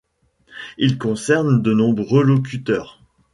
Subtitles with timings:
[0.79, 3.03] Il concerne de nombreux locuteurs.